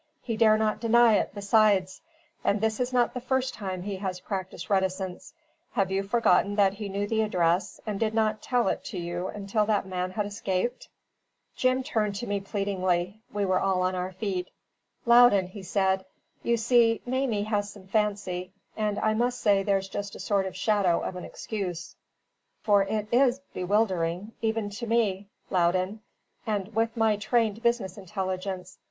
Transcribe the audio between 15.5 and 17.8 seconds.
said, "you see Mamie has